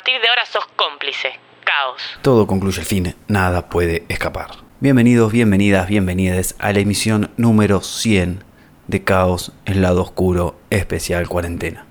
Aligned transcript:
partir 0.00 0.22
de 0.22 0.28
ahora 0.28 0.46
sos 0.46 0.64
cómplice. 0.76 1.28
Caos. 1.62 2.00
Todo 2.22 2.46
concluye 2.46 2.80
al 2.80 2.86
fin, 2.86 3.14
nada 3.28 3.68
puede 3.68 4.04
escapar. 4.08 4.48
Bienvenidos, 4.80 5.30
bienvenidas, 5.30 5.88
bienvenidas 5.88 6.54
a 6.58 6.72
la 6.72 6.78
emisión 6.78 7.30
número 7.36 7.82
100 7.82 8.42
de 8.86 9.04
Caos, 9.04 9.52
el 9.66 9.82
lado 9.82 10.00
oscuro, 10.00 10.58
especial 10.70 11.28
cuarentena. 11.28 11.84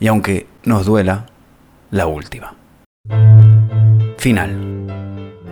Y 0.00 0.06
aunque 0.06 0.46
nos 0.64 0.86
duela, 0.86 1.26
la 1.90 2.06
última. 2.06 2.54
Final. 4.16 4.86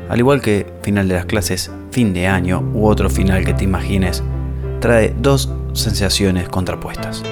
Al 0.09 0.19
igual 0.19 0.41
que 0.41 0.67
final 0.83 1.07
de 1.07 1.17
las 1.17 1.27
clases, 1.27 1.71
fin 1.91 2.15
de 2.15 2.29
año 2.29 2.61
u 2.73 2.89
otro 2.89 3.11
final 3.11 3.45
que 3.45 3.53
te 3.53 3.65
imagines, 3.65 4.25
trae 4.81 5.13
dos 5.19 5.51
sensaciones 5.75 6.49
contrapuestas. 6.49 7.23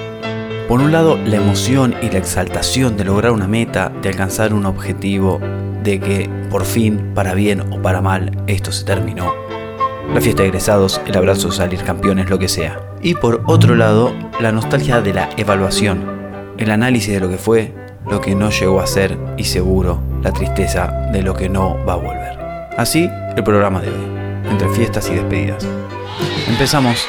Por 0.67 0.81
un 0.81 0.91
lado, 0.91 1.19
la 1.23 1.35
emoción 1.35 1.93
y 2.01 2.09
la 2.09 2.17
exaltación 2.17 2.97
de 2.97 3.03
lograr 3.03 3.31
una 3.31 3.47
meta, 3.47 3.91
de 4.01 4.09
alcanzar 4.09 4.51
un 4.51 4.65
objetivo, 4.65 5.39
de 5.83 5.99
que 5.99 6.27
por 6.49 6.65
fin, 6.65 7.11
para 7.13 7.35
bien 7.35 7.71
o 7.71 7.79
para 7.83 8.01
mal, 8.01 8.31
esto 8.47 8.71
se 8.71 8.83
terminó. 8.83 9.31
La 10.11 10.21
fiesta 10.21 10.41
de 10.41 10.49
egresados, 10.49 10.99
el 11.05 11.15
abrazo, 11.15 11.51
salir 11.51 11.83
campeones, 11.83 12.31
lo 12.31 12.39
que 12.39 12.47
sea. 12.47 12.79
Y 13.03 13.13
por 13.13 13.43
otro 13.45 13.75
lado, 13.75 14.11
la 14.39 14.51
nostalgia 14.51 15.01
de 15.01 15.13
la 15.13 15.29
evaluación, 15.37 16.03
el 16.57 16.71
análisis 16.71 17.13
de 17.13 17.19
lo 17.19 17.29
que 17.29 17.37
fue, 17.37 17.71
lo 18.09 18.19
que 18.19 18.33
no 18.33 18.49
llegó 18.49 18.81
a 18.81 18.87
ser 18.87 19.19
y 19.37 19.43
seguro 19.43 20.01
la 20.23 20.31
tristeza 20.31 20.87
de 21.11 21.21
lo 21.21 21.35
que 21.35 21.47
no 21.47 21.77
va 21.85 21.93
a 21.93 21.97
volver. 21.97 22.39
Así, 22.75 23.07
el 23.35 23.43
programa 23.43 23.81
de 23.81 23.89
hoy, 23.89 24.49
entre 24.49 24.67
fiestas 24.69 25.09
y 25.11 25.13
despedidas. 25.13 25.67
Empezamos 26.47 27.05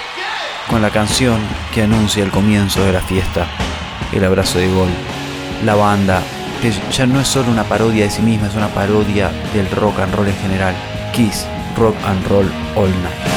con 0.68 0.82
la 0.82 0.90
canción 0.90 1.38
que 1.72 1.82
anuncia 1.82 2.24
el 2.24 2.30
comienzo 2.30 2.84
de 2.84 2.92
la 2.92 3.00
fiesta, 3.00 3.46
el 4.12 4.24
abrazo 4.24 4.58
de 4.58 4.68
gol, 4.68 4.88
la 5.64 5.74
banda, 5.74 6.22
que 6.60 6.72
ya 6.92 7.06
no 7.06 7.20
es 7.20 7.28
solo 7.28 7.50
una 7.50 7.64
parodia 7.64 8.04
de 8.04 8.10
sí 8.10 8.23
misma, 8.23 8.48
es 8.48 8.54
una 8.54 8.68
parodia 8.68 9.30
del 9.54 9.70
rock 9.70 10.00
and 10.00 10.14
roll 10.14 10.28
en 10.28 10.36
general, 10.38 10.74
Kiss, 11.12 11.46
Rock 11.76 11.96
and 12.06 12.26
Roll 12.28 12.50
All 12.74 12.90
Night. 13.02 13.36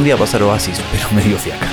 Correspondía 0.00 0.16
pasar 0.16 0.42
Oasis, 0.42 0.80
pero 0.90 1.10
medio 1.10 1.36
fiaca. 1.38 1.66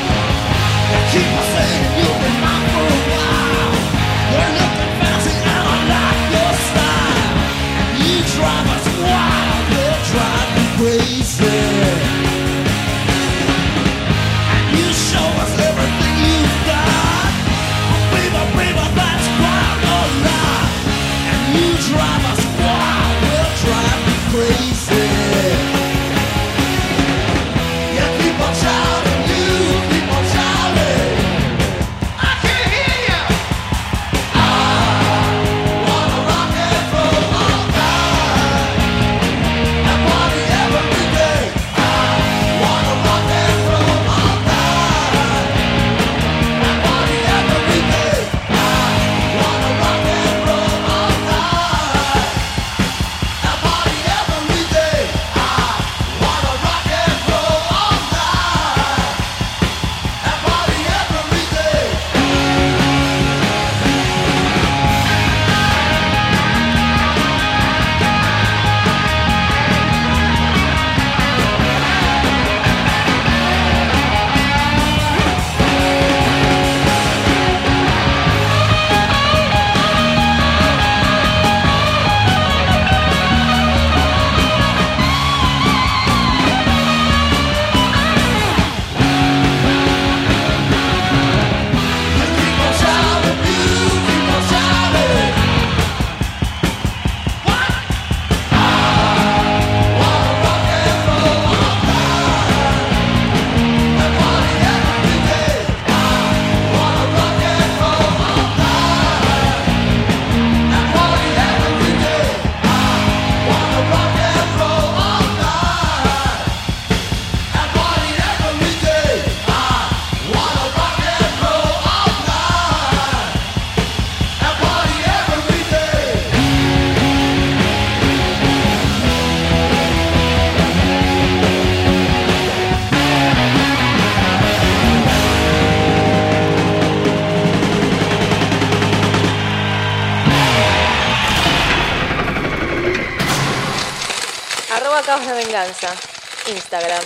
Instagram. 146.54 147.04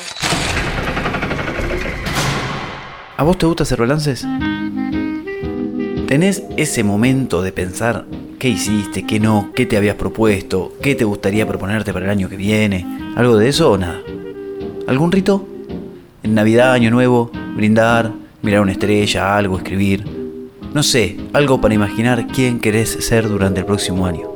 ¿A 3.17 3.23
vos 3.23 3.37
te 3.37 3.45
gusta 3.45 3.63
hacer 3.63 3.79
balances? 3.79 4.27
¿Tenés 6.07 6.43
ese 6.57 6.83
momento 6.83 7.41
de 7.41 7.53
pensar 7.53 8.05
qué 8.37 8.49
hiciste, 8.49 9.05
qué 9.05 9.19
no, 9.19 9.51
qué 9.55 9.65
te 9.65 9.77
habías 9.77 9.95
propuesto, 9.95 10.73
qué 10.81 10.95
te 10.95 11.05
gustaría 11.05 11.47
proponerte 11.47 11.93
para 11.93 12.05
el 12.05 12.11
año 12.11 12.27
que 12.27 12.35
viene? 12.35 12.85
¿Algo 13.15 13.37
de 13.37 13.47
eso 13.47 13.71
o 13.71 13.77
nada? 13.77 14.01
¿Algún 14.87 15.11
rito? 15.11 15.47
¿En 16.21 16.35
Navidad, 16.35 16.73
Año 16.73 16.91
Nuevo? 16.91 17.31
¿Brindar? 17.55 18.11
¿Mirar 18.41 18.61
una 18.61 18.73
estrella? 18.73 19.37
¿Algo? 19.37 19.57
¿Escribir? 19.57 20.05
No 20.73 20.83
sé, 20.83 21.17
algo 21.31 21.61
para 21.61 21.75
imaginar 21.75 22.27
quién 22.27 22.59
querés 22.59 22.89
ser 22.89 23.29
durante 23.29 23.61
el 23.61 23.65
próximo 23.65 24.05
año. 24.05 24.29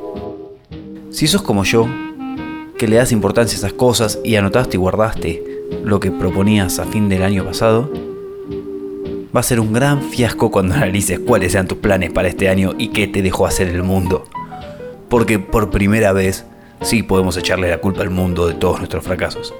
Si 1.10 1.26
sos 1.26 1.42
como 1.42 1.64
yo, 1.64 1.88
que 2.78 2.86
le 2.86 2.96
das 2.96 3.12
importancia 3.12 3.56
a 3.56 3.58
esas 3.58 3.72
cosas 3.72 4.18
y 4.24 4.36
anotaste 4.36 4.76
y 4.76 4.80
guardaste 4.80 5.42
lo 5.84 6.00
que 6.00 6.10
proponías 6.10 6.78
a 6.78 6.84
fin 6.84 7.08
del 7.08 7.22
año 7.22 7.44
pasado, 7.44 7.90
va 9.34 9.40
a 9.40 9.42
ser 9.42 9.60
un 9.60 9.72
gran 9.72 10.02
fiasco 10.02 10.50
cuando 10.50 10.74
analices 10.76 11.18
cuáles 11.18 11.52
sean 11.52 11.68
tus 11.68 11.78
planes 11.78 12.10
para 12.10 12.28
este 12.28 12.48
año 12.48 12.74
y 12.78 12.88
qué 12.88 13.06
te 13.06 13.22
dejó 13.22 13.46
hacer 13.46 13.68
el 13.68 13.82
mundo. 13.82 14.24
Porque 15.08 15.38
por 15.38 15.70
primera 15.70 16.12
vez 16.12 16.44
sí 16.82 17.02
podemos 17.02 17.36
echarle 17.36 17.70
la 17.70 17.78
culpa 17.78 18.02
al 18.02 18.10
mundo 18.10 18.46
de 18.46 18.54
todos 18.54 18.78
nuestros 18.78 19.04
fracasos. 19.04 19.54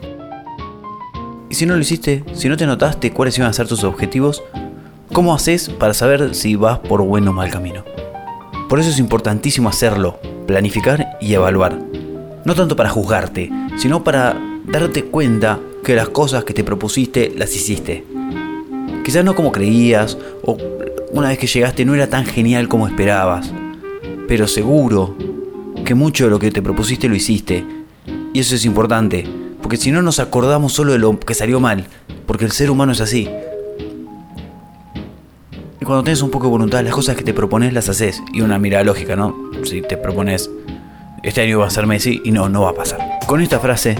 Y 1.48 1.54
si 1.54 1.66
no 1.66 1.74
lo 1.74 1.80
hiciste, 1.80 2.24
si 2.34 2.48
no 2.48 2.56
te 2.56 2.66
notaste 2.66 3.12
cuáles 3.12 3.38
iban 3.38 3.50
a 3.50 3.54
ser 3.54 3.68
tus 3.68 3.84
objetivos, 3.84 4.42
¿cómo 5.12 5.34
haces 5.34 5.68
para 5.68 5.94
saber 5.94 6.34
si 6.34 6.56
vas 6.56 6.80
por 6.80 7.02
buen 7.02 7.26
o 7.28 7.32
mal 7.32 7.50
camino? 7.50 7.84
Por 8.68 8.80
eso 8.80 8.90
es 8.90 8.98
importantísimo 8.98 9.68
hacerlo, 9.68 10.18
planificar 10.46 11.16
y 11.20 11.34
evaluar. 11.34 11.78
No 12.46 12.54
tanto 12.54 12.76
para 12.76 12.90
juzgarte, 12.90 13.50
sino 13.76 14.04
para 14.04 14.40
darte 14.68 15.02
cuenta 15.02 15.58
que 15.82 15.96
las 15.96 16.10
cosas 16.10 16.44
que 16.44 16.54
te 16.54 16.62
propusiste 16.62 17.34
las 17.36 17.52
hiciste. 17.56 18.04
Quizás 19.04 19.24
no 19.24 19.34
como 19.34 19.50
creías, 19.50 20.16
o 20.44 20.56
una 21.10 21.30
vez 21.30 21.38
que 21.38 21.48
llegaste 21.48 21.84
no 21.84 21.96
era 21.96 22.08
tan 22.08 22.24
genial 22.24 22.68
como 22.68 22.86
esperabas, 22.86 23.52
pero 24.28 24.46
seguro 24.46 25.16
que 25.84 25.96
mucho 25.96 26.26
de 26.26 26.30
lo 26.30 26.38
que 26.38 26.52
te 26.52 26.62
propusiste 26.62 27.08
lo 27.08 27.16
hiciste. 27.16 27.64
Y 28.32 28.38
eso 28.38 28.54
es 28.54 28.64
importante, 28.64 29.24
porque 29.60 29.76
si 29.76 29.90
no 29.90 30.00
nos 30.00 30.20
acordamos 30.20 30.72
solo 30.72 30.92
de 30.92 31.00
lo 31.00 31.18
que 31.18 31.34
salió 31.34 31.58
mal, 31.58 31.88
porque 32.26 32.44
el 32.44 32.52
ser 32.52 32.70
humano 32.70 32.92
es 32.92 33.00
así. 33.00 33.28
Y 35.80 35.84
cuando 35.84 36.04
tienes 36.04 36.22
un 36.22 36.30
poco 36.30 36.46
de 36.46 36.52
voluntad, 36.52 36.84
las 36.84 36.94
cosas 36.94 37.16
que 37.16 37.24
te 37.24 37.34
propones 37.34 37.72
las 37.72 37.88
haces. 37.88 38.22
Y 38.32 38.40
una 38.42 38.60
mirada 38.60 38.84
lógica, 38.84 39.16
¿no? 39.16 39.36
Si 39.64 39.82
te 39.82 39.96
propones, 39.96 40.48
este 41.26 41.40
año 41.42 41.58
va 41.58 41.66
a 41.66 41.70
ser 41.70 41.86
Messi, 41.86 42.22
y 42.24 42.30
no, 42.30 42.48
no 42.48 42.62
va 42.62 42.70
a 42.70 42.72
pasar. 42.72 43.18
Con 43.26 43.40
esta 43.40 43.58
frase 43.58 43.98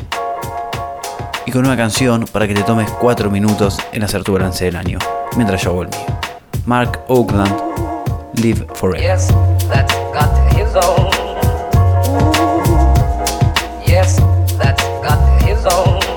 y 1.45 1.51
con 1.51 1.67
una 1.67 1.77
canción 1.77 2.25
para 2.31 2.47
que 2.47 2.55
te 2.55 2.63
tomes 2.63 2.89
4 3.01 3.31
minutos 3.31 3.79
en 3.93 4.05
hacer 4.05 4.23
tu 4.23 4.33
balance 4.33 4.65
del 4.65 4.77
año, 4.77 4.99
mientras 5.37 5.61
yo 5.63 5.71
hago 5.71 5.83
el 5.83 5.89
mío. 5.89 6.07
Mark 6.67 7.01
Oakland, 7.09 7.53
Live 8.35 8.67
Forever. 8.75 9.01
Yes, 9.01 9.29
that's 9.69 9.95
got 10.13 10.31
his 10.55 10.73
own. 10.77 11.11
Yes, 13.87 14.21
that's 14.59 14.85
got 15.03 15.19
his 15.43 15.65
own. 15.67 16.16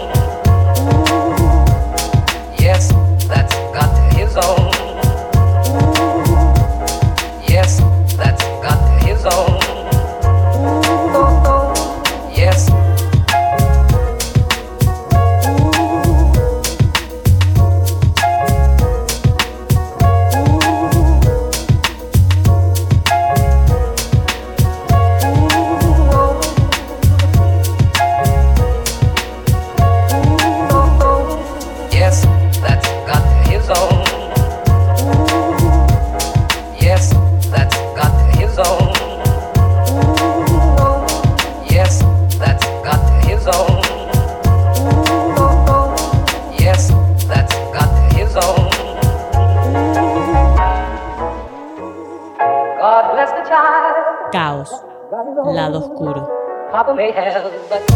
May 56.99 57.11
have, 57.13 57.69
but 57.69 57.88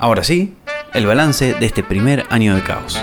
Ahora 0.00 0.22
sí, 0.22 0.54
el 0.94 1.06
balance 1.06 1.54
de 1.54 1.66
este 1.66 1.82
primer 1.82 2.24
año 2.30 2.54
de 2.54 2.62
caos. 2.62 3.00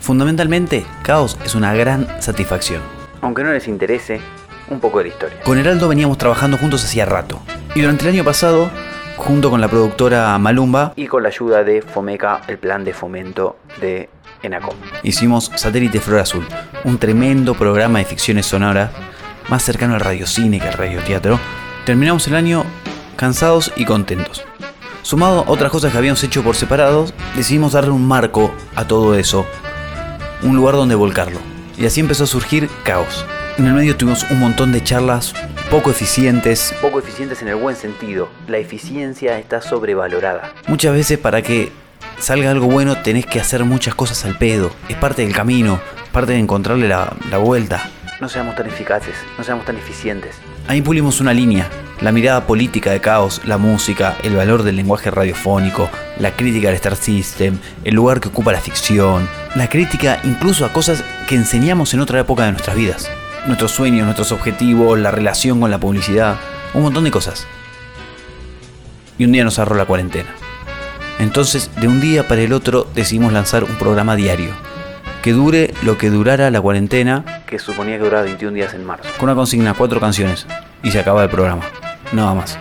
Fundamentalmente, 0.00 0.86
caos 1.02 1.38
es 1.44 1.54
una 1.54 1.74
gran 1.74 2.08
satisfacción. 2.22 2.80
Aunque 3.20 3.44
no 3.44 3.52
les 3.52 3.68
interese, 3.68 4.22
un 4.70 4.80
poco 4.80 4.98
de 4.98 5.04
la 5.04 5.10
historia. 5.10 5.40
Con 5.42 5.58
Heraldo 5.58 5.86
veníamos 5.86 6.16
trabajando 6.16 6.56
juntos 6.56 6.82
hacía 6.82 7.04
rato. 7.04 7.42
Y 7.74 7.82
durante 7.82 8.04
el 8.04 8.14
año 8.14 8.24
pasado, 8.24 8.70
junto 9.18 9.50
con 9.50 9.60
la 9.60 9.68
productora 9.68 10.38
Malumba 10.38 10.94
y 10.96 11.08
con 11.08 11.24
la 11.24 11.28
ayuda 11.28 11.62
de 11.62 11.82
Fomeca, 11.82 12.40
el 12.48 12.56
plan 12.56 12.84
de 12.84 12.94
fomento 12.94 13.58
de 13.82 14.08
Enacom. 14.42 14.76
Hicimos 15.02 15.52
Satélite 15.56 16.00
Flor 16.00 16.20
Azul, 16.20 16.46
un 16.84 16.96
tremendo 16.96 17.52
programa 17.52 17.98
de 17.98 18.06
ficciones 18.06 18.46
sonoras, 18.46 18.92
más 19.50 19.62
cercano 19.62 19.92
al 19.92 20.00
radiocine 20.00 20.58
que 20.58 20.68
al 20.68 20.78
radioteatro. 20.78 21.38
Terminamos 21.84 22.26
el 22.28 22.34
año 22.34 22.64
cansados 23.16 23.72
y 23.76 23.84
contentos. 23.84 24.44
Sumado 25.04 25.40
a 25.40 25.50
otras 25.50 25.70
cosas 25.70 25.92
que 25.92 25.98
habíamos 25.98 26.24
hecho 26.24 26.42
por 26.42 26.56
separados, 26.56 27.12
decidimos 27.36 27.72
darle 27.72 27.90
un 27.90 28.08
marco 28.08 28.54
a 28.74 28.86
todo 28.86 29.14
eso. 29.14 29.44
un 30.42 30.56
lugar 30.56 30.76
donde 30.76 30.94
volcarlo. 30.94 31.38
Y 31.76 31.84
así 31.84 32.00
empezó 32.00 32.24
a 32.24 32.26
surgir 32.26 32.70
Caos. 32.84 33.26
En 33.58 33.66
el 33.66 33.74
medio 33.74 33.96
tuvimos 33.98 34.24
un 34.30 34.40
montón 34.40 34.72
de 34.72 34.82
charlas 34.82 35.34
poco 35.70 35.90
eficientes. 35.90 36.74
Poco 36.80 37.00
eficientes 37.00 37.42
en 37.42 37.48
el 37.48 37.56
buen 37.56 37.76
sentido. 37.76 38.30
La 38.48 38.56
eficiencia 38.56 39.38
está 39.38 39.60
sobrevalorada. 39.60 40.54
Muchas 40.68 40.94
veces 40.94 41.18
para 41.18 41.42
que 41.42 41.70
salga 42.18 42.50
algo 42.50 42.66
bueno 42.66 42.96
tenés 43.02 43.26
que 43.26 43.40
hacer 43.40 43.62
muchas 43.64 43.94
cosas 43.94 44.24
al 44.24 44.38
pedo. 44.38 44.70
Es 44.88 44.96
parte 44.96 45.20
del 45.20 45.34
camino, 45.34 45.80
parte 46.12 46.32
de 46.32 46.38
encontrarle 46.38 46.88
la, 46.88 47.12
la 47.30 47.36
vuelta. 47.36 47.90
No 48.20 48.28
seamos 48.30 48.56
tan 48.56 48.66
eficaces, 48.68 49.16
no 49.36 49.44
seamos 49.44 49.66
tan 49.66 49.76
eficientes. 49.76 50.36
Ahí 50.66 50.80
pulimos 50.80 51.20
una 51.20 51.34
línea, 51.34 51.68
la 52.00 52.12
mirada 52.12 52.46
política 52.46 52.90
de 52.90 53.00
caos, 53.00 53.40
la 53.44 53.58
música, 53.58 54.16
el 54.22 54.36
valor 54.36 54.62
del 54.62 54.76
lenguaje 54.76 55.10
radiofónico, 55.10 55.88
la 56.18 56.32
crítica 56.32 56.68
al 56.68 56.74
Star 56.74 56.96
System, 56.96 57.58
el 57.84 57.94
lugar 57.94 58.20
que 58.20 58.28
ocupa 58.28 58.52
la 58.52 58.60
ficción, 58.60 59.28
la 59.54 59.68
crítica 59.68 60.20
incluso 60.24 60.64
a 60.64 60.72
cosas 60.72 61.04
que 61.28 61.34
enseñamos 61.34 61.94
en 61.94 62.00
otra 62.00 62.20
época 62.20 62.44
de 62.44 62.52
nuestras 62.52 62.76
vidas. 62.76 63.10
Nuestros 63.46 63.72
sueños, 63.72 64.04
nuestros 64.04 64.32
objetivos, 64.32 64.98
la 64.98 65.10
relación 65.10 65.60
con 65.60 65.70
la 65.70 65.78
publicidad, 65.78 66.36
un 66.72 66.82
montón 66.82 67.04
de 67.04 67.10
cosas. 67.10 67.46
Y 69.18 69.24
un 69.24 69.32
día 69.32 69.44
nos 69.44 69.58
agarró 69.58 69.76
la 69.76 69.84
cuarentena. 69.84 70.30
Entonces, 71.18 71.70
de 71.80 71.86
un 71.86 72.00
día 72.00 72.26
para 72.26 72.40
el 72.40 72.52
otro 72.52 72.88
decidimos 72.94 73.32
lanzar 73.32 73.64
un 73.64 73.76
programa 73.76 74.16
diario, 74.16 74.50
que 75.22 75.32
dure 75.32 75.72
lo 75.82 75.96
que 75.96 76.10
durara 76.10 76.50
la 76.50 76.60
cuarentena, 76.60 77.44
que 77.46 77.58
suponía 77.58 77.98
que 77.98 78.04
duraba 78.04 78.24
21 78.24 78.52
días 78.52 78.74
en 78.74 78.84
marzo. 78.84 79.08
Con 79.18 79.28
una 79.28 79.36
consigna, 79.36 79.74
cuatro 79.74 80.00
canciones, 80.00 80.46
y 80.82 80.90
se 80.90 80.98
acaba 80.98 81.22
el 81.22 81.30
programa. 81.30 81.62
Nada 82.12 82.34
más. 82.34 82.58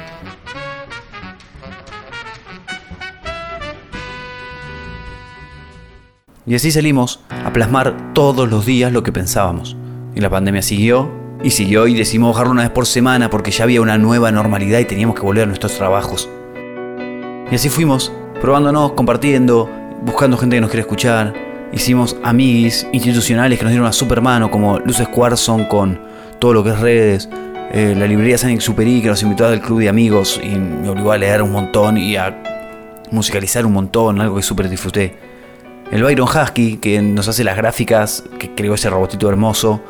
Y 6.45 6.55
así 6.55 6.71
salimos 6.71 7.21
a 7.45 7.53
plasmar 7.53 8.13
todos 8.13 8.49
los 8.49 8.65
días 8.65 8.91
lo 8.91 9.03
que 9.03 9.11
pensábamos. 9.11 9.77
Y 10.15 10.21
la 10.21 10.29
pandemia 10.29 10.61
siguió 10.61 11.09
y 11.43 11.51
siguió 11.51 11.87
y 11.87 11.93
decidimos 11.93 12.33
bajarlo 12.33 12.51
una 12.51 12.63
vez 12.63 12.71
por 12.71 12.85
semana 12.85 13.29
porque 13.29 13.51
ya 13.51 13.63
había 13.63 13.81
una 13.81 13.97
nueva 13.97 14.31
normalidad 14.31 14.79
y 14.79 14.85
teníamos 14.85 15.15
que 15.15 15.21
volver 15.21 15.43
a 15.43 15.47
nuestros 15.47 15.75
trabajos. 15.77 16.29
Y 17.51 17.55
así 17.55 17.69
fuimos, 17.69 18.11
probándonos, 18.41 18.93
compartiendo, 18.93 19.69
buscando 20.03 20.37
gente 20.37 20.57
que 20.57 20.61
nos 20.61 20.69
quiere 20.69 20.81
escuchar, 20.81 21.33
Hicimos 21.73 22.15
amiguis 22.21 22.87
institucionales 22.91 23.57
que 23.57 23.65
nos 23.65 23.71
dieron 23.71 23.85
una 23.85 23.93
super 23.93 24.21
mano, 24.21 24.51
como 24.51 24.77
Luces 24.77 25.07
Cuarson 25.07 25.65
con 25.65 25.99
todo 26.37 26.53
lo 26.53 26.63
que 26.63 26.69
es 26.69 26.79
redes, 26.79 27.27
eh, 27.71 27.95
la 27.97 28.05
librería 28.07 28.37
San 28.37 28.51
Exuperi 28.51 29.01
que 29.01 29.07
nos 29.07 29.21
invitó 29.23 29.47
al 29.47 29.61
club 29.61 29.79
de 29.79 29.89
amigos 29.89 30.39
y 30.43 30.49
me 30.49 30.89
obligó 30.89 31.11
a 31.11 31.17
leer 31.17 31.41
un 31.41 31.51
montón 31.51 31.97
y 31.97 32.15
a 32.15 32.43
musicalizar 33.11 33.65
un 33.65 33.73
montón, 33.73 34.21
algo 34.21 34.35
que 34.35 34.43
súper 34.43 34.69
disfruté. 34.69 35.15
El 35.91 36.03
Byron 36.03 36.27
Husky, 36.27 36.77
que 36.77 37.01
nos 37.01 37.27
hace 37.27 37.43
las 37.43 37.55
gráficas, 37.55 38.23
que 38.39 38.55
creó 38.55 38.73
ese 38.73 38.89
robotito 38.89 39.29
hermoso 39.29 39.81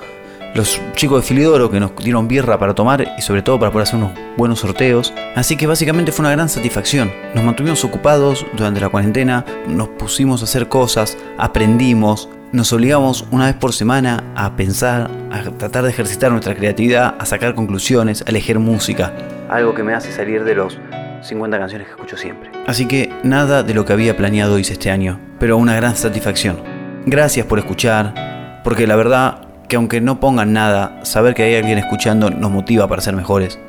los 0.54 0.80
chicos 0.96 1.22
de 1.22 1.28
Filidoro 1.28 1.72
que 1.72 1.80
nos 1.80 1.96
dieron 1.96 2.28
birra 2.28 2.60
para 2.60 2.76
tomar 2.76 3.16
y 3.18 3.22
sobre 3.22 3.42
todo 3.42 3.60
para 3.60 3.72
poder 3.72 3.88
hacer 3.88 3.98
unos 3.98 4.12
buenos 4.38 4.60
sorteos. 4.60 5.14
Así 5.36 5.56
que 5.56 5.68
básicamente 5.68 6.12
fue 6.12 6.24
una 6.24 6.32
gran 6.32 6.50
satisfacción. 6.50 7.12
Nos 7.34 7.44
mantuvimos 7.44 7.84
ocupados 7.84 8.46
durante 8.54 8.80
la 8.80 8.90
cuarentena, 8.90 9.46
nos 9.68 9.90
pusimos 9.90 10.42
a 10.42 10.46
hacer 10.46 10.68
cosas, 10.68 11.18
aprendimos, 11.38 12.30
nos 12.54 12.72
obligamos 12.72 13.26
una 13.32 13.48
vez 13.48 13.56
por 13.56 13.74
semana 13.74 14.24
a 14.36 14.56
pensar, 14.56 15.10
a 15.32 15.42
tratar 15.58 15.84
de 15.84 15.90
ejercitar 15.90 16.32
nuestra 16.32 16.54
creatividad, 16.54 17.16
a 17.18 17.26
sacar 17.26 17.56
conclusiones, 17.56 18.24
a 18.26 18.30
elegir 18.30 18.60
música. 18.60 19.12
Algo 19.50 19.74
que 19.74 19.82
me 19.82 19.96
hace 19.96 20.12
salir 20.12 20.44
de 20.44 20.54
los 20.54 20.78
50 21.24 21.58
canciones 21.58 21.88
que 21.88 21.94
escucho 21.94 22.16
siempre. 22.16 22.52
Así 22.68 22.88
que 22.88 23.12
nada 23.24 23.64
de 23.64 23.74
lo 23.74 23.86
que 23.86 23.94
había 23.94 24.16
planeado 24.16 24.60
hice 24.60 24.74
este 24.74 24.92
año, 24.92 25.20
pero 25.40 25.58
una 25.58 25.76
gran 25.76 25.96
satisfacción. 25.96 26.62
Gracias 27.08 27.48
por 27.48 27.58
escuchar, 27.58 28.62
porque 28.64 28.86
la 28.86 28.96
verdad 28.96 29.48
que 29.68 29.76
aunque 29.76 30.00
no 30.00 30.20
pongan 30.20 30.54
nada, 30.54 31.04
saber 31.04 31.34
que 31.34 31.42
hay 31.42 31.56
alguien 31.56 31.80
escuchando 31.80 32.30
nos 32.30 32.52
motiva 32.52 32.88
para 32.88 33.02
ser 33.02 33.16
mejores. 33.16 33.60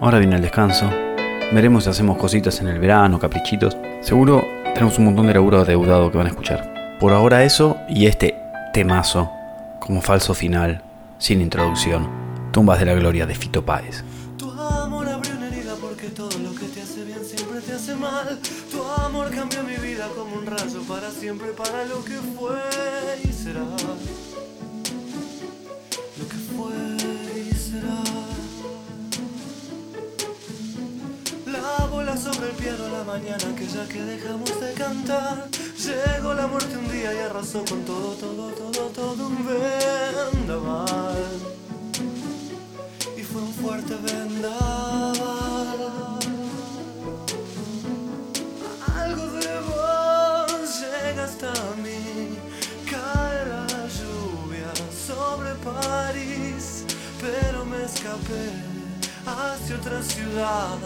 Ahora 0.00 0.18
viene 0.18 0.34
el 0.34 0.42
descanso. 0.42 0.90
Veremos 1.52 1.84
si 1.84 1.90
hacemos 1.90 2.16
cositas 2.16 2.60
en 2.60 2.66
el 2.66 2.80
verano, 2.80 3.20
caprichitos. 3.20 3.76
Seguro 4.00 4.44
tenemos 4.74 4.98
un 4.98 5.04
montón 5.04 5.28
de 5.28 5.34
laburo 5.34 5.60
adeudado 5.60 6.10
que 6.10 6.18
van 6.18 6.26
a 6.26 6.30
escuchar. 6.30 6.75
Por 6.98 7.12
ahora 7.12 7.44
eso 7.44 7.76
y 7.90 8.06
este 8.06 8.34
temazo 8.72 9.30
como 9.80 10.00
falso 10.00 10.32
final, 10.32 10.82
sin 11.18 11.42
introducción. 11.42 12.08
Tumbas 12.52 12.78
de 12.78 12.86
la 12.86 12.94
gloria 12.94 13.26
de 13.26 13.34
Fito 13.34 13.62
Páez. 13.62 14.02
Tu 14.38 14.50
amor 14.50 15.06
abrió 15.06 15.36
una 15.36 15.48
herida 15.48 15.74
porque 15.78 16.08
todo 16.08 16.38
lo 16.38 16.54
que 16.54 16.64
te 16.68 16.80
hace 16.80 17.04
bien 17.04 17.22
siempre 17.22 17.60
te 17.60 17.74
hace 17.74 17.94
mal. 17.94 18.38
Tu 18.70 18.82
amor 18.82 19.30
cambió 19.30 19.62
mi 19.62 19.76
vida 19.76 20.08
como 20.16 20.36
un 20.36 20.46
rayo 20.46 20.80
para 20.88 21.10
siempre, 21.10 21.48
para 21.48 21.84
lo 21.84 22.02
que 22.02 22.14
fue 22.14 22.58
y 23.22 23.30
será. 23.30 23.60
Lo 26.16 26.28
que 26.28 26.36
fue 26.56 26.74
y 27.42 27.54
será. 27.54 28.02
La 31.44 31.86
bola 31.88 32.16
sobre 32.16 32.48
el 32.48 32.56
piano 32.56 32.88
la 32.88 33.04
mañana 33.04 33.54
que 33.54 33.66
ya 33.66 33.86
que 33.86 34.02
dejamos 34.02 34.60
de 34.60 34.72
cantar. 34.72 35.48
Llegó 35.86 36.34
la 36.34 36.48
muerte 36.48 36.76
un 36.76 36.90
día 36.90 37.14
y 37.14 37.18
arrasó 37.18 37.64
con 37.64 37.84
todo, 37.84 38.14
todo, 38.14 38.50
todo, 38.50 38.88
todo 38.88 39.26
un 39.28 39.46
vendaval 39.46 41.24
y 43.16 43.22
fue 43.22 43.40
un 43.40 43.54
fuerte 43.54 43.94
vendaval. 43.94 45.14
Algo 48.96 49.26
de 49.26 49.60
vos 49.60 50.80
llega 50.80 51.24
hasta 51.24 51.52
mí, 51.80 52.36
cae 52.90 53.46
la 53.46 53.66
lluvia 53.98 54.72
sobre 55.06 55.54
París, 55.54 56.84
pero 57.20 57.64
me 57.64 57.84
escapé 57.84 58.50
hacia 59.24 59.76
otra 59.76 60.02
ciudad. 60.02 60.78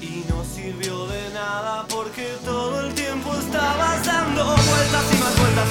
Y 0.00 0.24
no 0.28 0.44
sirvió 0.44 1.06
de 1.08 1.30
nada 1.30 1.84
porque 1.88 2.36
todo 2.44 2.75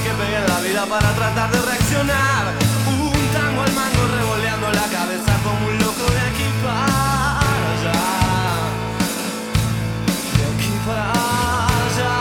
que 0.06 0.12
pegué 0.14 0.36
en 0.36 0.46
la 0.46 0.60
vida 0.60 0.86
para 0.86 1.10
tratar 1.14 1.50
de 1.50 1.60
reaccionar. 1.62 2.44
Un 2.86 3.22
tango 3.34 3.60
al 3.66 3.72
mango 3.72 4.02
revoleando 4.18 4.66
la 4.80 4.86
cabeza 4.96 5.32
como 5.42 5.66
un 5.66 5.78
loco 5.78 6.04
de 6.16 6.20
aquí 6.30 6.48
para 6.62 7.42
allá. 7.72 8.02
De 10.36 10.44
aquí 10.52 10.72
para 10.86 11.10
allá. 11.86 12.14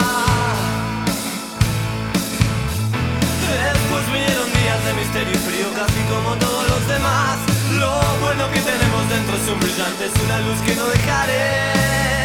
Después 3.69 4.03
vinieron 4.13 4.47
días 4.59 4.79
de 4.85 4.91
misterio 5.01 5.33
y 5.39 5.41
frío 5.47 5.67
casi 5.81 6.01
como 6.13 6.29
todos 6.45 6.65
los 6.73 6.87
demás. 6.87 7.37
Lo 7.83 7.93
bueno 8.23 8.43
que 8.51 8.61
tenemos 8.61 9.01
dentro 9.09 9.33
es 9.37 9.45
un 9.53 9.59
brillante, 9.59 10.05
es 10.09 10.15
una 10.25 10.37
luz 10.39 10.59
que 10.65 10.75
no 10.75 10.85
dejaré 10.87 12.24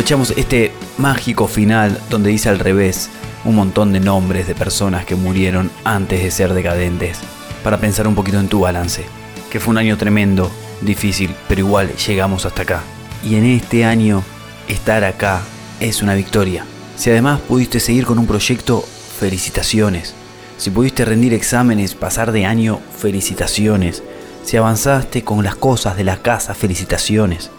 Aprovechamos 0.00 0.32
este 0.38 0.72
mágico 0.96 1.46
final 1.46 2.00
donde 2.08 2.30
dice 2.30 2.48
al 2.48 2.58
revés 2.58 3.10
un 3.44 3.54
montón 3.54 3.92
de 3.92 4.00
nombres 4.00 4.46
de 4.46 4.54
personas 4.54 5.04
que 5.04 5.14
murieron 5.14 5.70
antes 5.84 6.22
de 6.22 6.30
ser 6.30 6.54
decadentes 6.54 7.18
para 7.62 7.76
pensar 7.76 8.08
un 8.08 8.14
poquito 8.14 8.40
en 8.40 8.48
tu 8.48 8.60
balance, 8.60 9.04
que 9.50 9.60
fue 9.60 9.72
un 9.72 9.76
año 9.76 9.98
tremendo, 9.98 10.50
difícil, 10.80 11.34
pero 11.48 11.60
igual 11.60 11.94
llegamos 11.96 12.46
hasta 12.46 12.62
acá. 12.62 12.80
Y 13.22 13.34
en 13.34 13.44
este 13.44 13.84
año 13.84 14.22
estar 14.68 15.04
acá 15.04 15.42
es 15.80 16.00
una 16.00 16.14
victoria. 16.14 16.64
Si 16.96 17.10
además 17.10 17.38
pudiste 17.40 17.78
seguir 17.78 18.06
con 18.06 18.18
un 18.18 18.26
proyecto, 18.26 18.82
felicitaciones. 19.18 20.14
Si 20.56 20.70
pudiste 20.70 21.04
rendir 21.04 21.34
exámenes, 21.34 21.94
pasar 21.94 22.32
de 22.32 22.46
año, 22.46 22.80
felicitaciones. 22.96 24.02
Si 24.44 24.56
avanzaste 24.56 25.24
con 25.24 25.44
las 25.44 25.56
cosas 25.56 25.98
de 25.98 26.04
la 26.04 26.22
casa, 26.22 26.54
felicitaciones. 26.54 27.50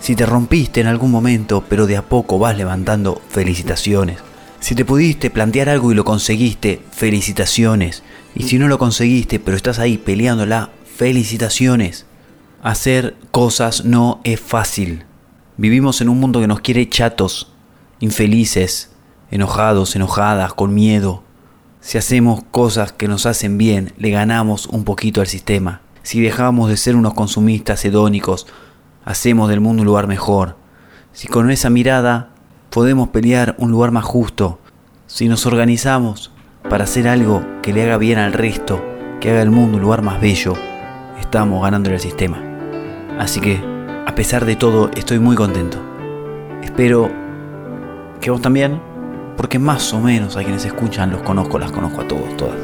Si 0.00 0.14
te 0.14 0.26
rompiste 0.26 0.80
en 0.80 0.86
algún 0.86 1.10
momento, 1.10 1.64
pero 1.68 1.86
de 1.86 1.96
a 1.96 2.02
poco 2.02 2.38
vas 2.38 2.56
levantando, 2.56 3.20
felicitaciones. 3.28 4.18
Si 4.60 4.74
te 4.74 4.84
pudiste 4.84 5.30
plantear 5.30 5.68
algo 5.68 5.92
y 5.92 5.94
lo 5.94 6.04
conseguiste, 6.04 6.82
felicitaciones. 6.90 8.02
Y 8.34 8.44
si 8.44 8.58
no 8.58 8.68
lo 8.68 8.78
conseguiste, 8.78 9.40
pero 9.40 9.56
estás 9.56 9.78
ahí 9.78 9.98
peleándola, 9.98 10.70
felicitaciones. 10.96 12.06
Hacer 12.62 13.16
cosas 13.30 13.84
no 13.84 14.20
es 14.24 14.40
fácil. 14.40 15.04
Vivimos 15.56 16.00
en 16.00 16.08
un 16.08 16.20
mundo 16.20 16.40
que 16.40 16.46
nos 16.46 16.60
quiere 16.60 16.88
chatos, 16.88 17.52
infelices, 18.00 18.90
enojados, 19.30 19.96
enojadas, 19.96 20.54
con 20.54 20.74
miedo. 20.74 21.22
Si 21.80 21.98
hacemos 21.98 22.42
cosas 22.50 22.92
que 22.92 23.08
nos 23.08 23.26
hacen 23.26 23.58
bien, 23.58 23.92
le 23.96 24.10
ganamos 24.10 24.66
un 24.66 24.84
poquito 24.84 25.20
al 25.20 25.26
sistema. 25.26 25.82
Si 26.02 26.20
dejamos 26.20 26.68
de 26.68 26.76
ser 26.76 26.96
unos 26.96 27.14
consumistas 27.14 27.84
hedónicos, 27.84 28.46
hacemos 29.08 29.48
del 29.48 29.60
mundo 29.60 29.80
un 29.80 29.86
lugar 29.86 30.06
mejor. 30.06 30.56
Si 31.12 31.28
con 31.28 31.50
esa 31.50 31.70
mirada 31.70 32.28
podemos 32.68 33.08
pelear 33.08 33.54
un 33.56 33.70
lugar 33.70 33.90
más 33.90 34.04
justo. 34.04 34.58
Si 35.06 35.28
nos 35.28 35.46
organizamos 35.46 36.30
para 36.68 36.84
hacer 36.84 37.08
algo 37.08 37.42
que 37.62 37.72
le 37.72 37.84
haga 37.84 37.96
bien 37.96 38.18
al 38.18 38.34
resto, 38.34 38.84
que 39.18 39.30
haga 39.30 39.40
el 39.40 39.50
mundo 39.50 39.78
un 39.78 39.82
lugar 39.82 40.02
más 40.02 40.20
bello, 40.20 40.52
estamos 41.18 41.62
ganando 41.62 41.88
el 41.88 41.98
sistema. 41.98 42.38
Así 43.18 43.40
que, 43.40 43.58
a 44.06 44.14
pesar 44.14 44.44
de 44.44 44.56
todo, 44.56 44.90
estoy 44.94 45.18
muy 45.18 45.36
contento. 45.36 45.78
Espero 46.62 47.10
que 48.20 48.30
vos 48.30 48.42
también, 48.42 48.78
porque 49.38 49.58
más 49.58 49.94
o 49.94 50.00
menos 50.00 50.36
a 50.36 50.42
quienes 50.42 50.66
escuchan 50.66 51.10
los 51.10 51.22
conozco, 51.22 51.58
las 51.58 51.72
conozco 51.72 52.02
a 52.02 52.08
todos, 52.08 52.36
todas. 52.36 52.58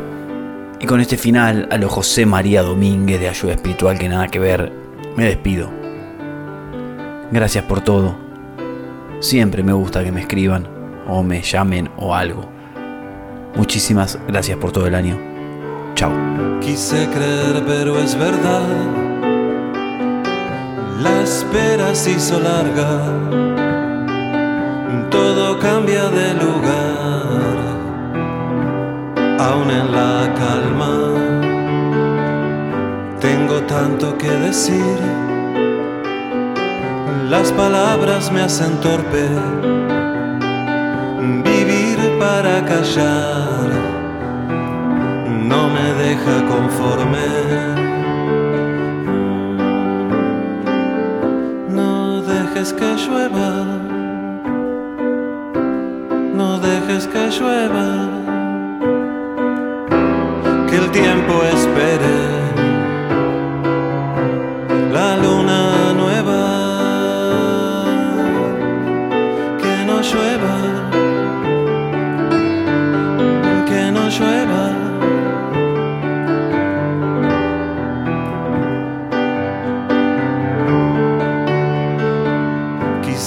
Y 0.78 0.84
con 0.84 1.00
este 1.00 1.16
final, 1.16 1.70
a 1.72 1.78
lo 1.78 1.88
José 1.88 2.26
María 2.26 2.62
Domínguez 2.62 3.18
de 3.18 3.30
Ayuda 3.30 3.54
Espiritual 3.54 3.98
que 3.98 4.10
nada 4.10 4.28
que 4.28 4.38
ver, 4.38 4.70
me 5.16 5.24
despido. 5.24 5.83
Gracias 7.30 7.64
por 7.64 7.80
todo. 7.80 8.14
Siempre 9.20 9.62
me 9.62 9.72
gusta 9.72 10.04
que 10.04 10.12
me 10.12 10.20
escriban 10.20 10.68
o 11.08 11.22
me 11.22 11.42
llamen 11.42 11.90
o 11.96 12.14
algo. 12.14 12.48
Muchísimas 13.56 14.18
gracias 14.26 14.58
por 14.58 14.72
todo 14.72 14.86
el 14.86 14.94
año. 14.94 15.18
Chao. 15.94 16.12
Quise 16.60 17.08
creer, 17.08 17.62
pero 17.66 17.98
es 17.98 18.16
verdad. 18.18 18.66
La 21.00 21.22
espera 21.22 21.94
se 21.94 22.12
hizo 22.12 22.40
larga. 22.40 23.00
Todo 25.10 25.58
cambia 25.58 26.08
de 26.10 26.34
lugar. 26.34 27.56
Aún 29.38 29.70
en 29.70 29.92
la 29.92 30.34
calma. 30.34 30.94
Tengo 33.20 33.60
tanto 33.62 34.18
que 34.18 34.30
decir. 34.30 35.23
Las 37.30 37.50
palabras 37.52 38.30
me 38.30 38.42
hacen 38.42 38.78
torpe. 38.80 39.28
Vivir 41.42 42.18
para 42.18 42.64
callar 42.66 43.70
no 45.48 45.68
me 45.68 45.86
deja 46.04 46.36
conforme. 46.52 47.26
No 51.70 52.22
dejes 52.22 52.72
que 52.74 52.94
llueva, 53.02 53.50
no 56.34 56.58
dejes 56.58 57.06
que 57.06 57.30
llueva, 57.36 57.88
que 60.68 60.76
el 60.76 60.90
tiempo 60.90 61.34
espere. 61.56 62.13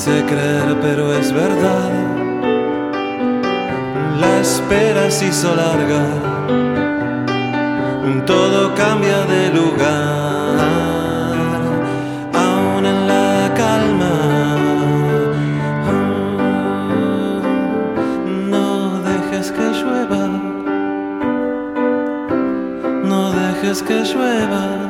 Quise 0.08 0.26
creer, 0.26 0.78
pero 0.82 1.14
es 1.14 1.34
verdad. 1.34 1.92
La 4.22 4.40
espera 4.40 5.12
se 5.12 5.28
hizo 5.28 5.54
larga. 5.54 6.02
Todo 8.26 8.74
cambia 8.76 9.26
de 9.26 9.50
lugar. 9.50 10.60
Aún 12.34 12.86
en 12.86 13.08
la 13.10 13.54
calma. 13.54 14.16
No 18.50 19.02
dejes 19.02 19.52
que 19.52 19.66
llueva. 19.80 20.30
No 23.04 23.34
dejes 23.34 23.84
que 23.84 24.06
llueva 24.06 24.87